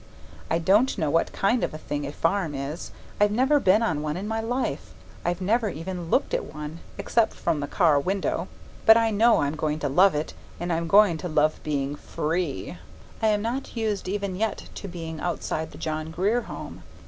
I 0.49 0.57
don't 0.57 0.97
know 0.97 1.11
what 1.11 1.31
kind 1.31 1.63
of 1.63 1.75
a 1.75 1.77
thing 1.77 2.07
a 2.07 2.11
farm 2.11 2.55
is. 2.55 2.89
I've 3.19 3.29
never 3.29 3.59
been 3.59 3.83
on 3.83 4.01
one 4.01 4.17
in 4.17 4.27
my 4.27 4.41
life. 4.41 4.95
I've 5.23 5.41
never 5.41 5.69
even 5.69 6.09
looked 6.09 6.33
at 6.33 6.51
one 6.55 6.79
(except 6.97 7.35
from 7.35 7.59
the 7.59 7.67
car 7.67 7.99
window), 7.99 8.47
but 8.87 8.97
I 8.97 9.11
know 9.11 9.41
I'm 9.43 9.53
going 9.55 9.77
to 9.77 9.89
love 9.89 10.15
it, 10.15 10.33
and 10.59 10.73
I'm 10.73 10.87
going 10.87 11.19
to 11.19 11.29
love 11.29 11.61
being 11.61 11.95
FREE. 11.95 12.79
I 13.21 13.27
am 13.27 13.43
not 13.43 13.77
used 13.77 14.07
even 14.07 14.35
yet 14.35 14.69
to 14.73 14.87
being 14.87 15.19
outside 15.21 15.69
the 15.71 15.77
John 15.77 16.09
Grier 16.09 16.41
Home. 16.41 16.81